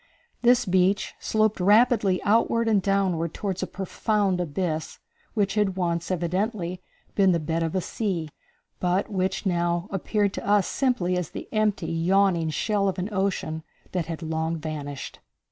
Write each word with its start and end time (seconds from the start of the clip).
This 0.41 0.65
beach 0.65 1.13
sloped 1.19 1.59
rapidly 1.59 2.19
outward 2.23 2.67
and 2.67 2.81
downward 2.81 3.35
toward 3.35 3.61
a 3.61 3.67
profound 3.67 4.41
abyss, 4.41 4.97
which 5.35 5.53
had 5.53 5.75
once, 5.75 6.09
evidently, 6.09 6.81
been 7.13 7.33
the 7.33 7.39
bed 7.39 7.61
of 7.61 7.75
a 7.75 7.81
sea, 7.81 8.29
but 8.79 9.11
which 9.11 9.45
now 9.45 9.87
appeared 9.91 10.33
to 10.33 10.43
us 10.47 10.65
simply 10.65 11.17
as 11.17 11.29
the 11.29 11.47
empty, 11.51 11.91
yawning 11.91 12.49
shell 12.49 12.87
of 12.89 12.97
an 12.97 13.09
ocean 13.13 13.61
that 13.91 14.07
had 14.07 14.23
long 14.23 14.57
vanished. 14.57 15.19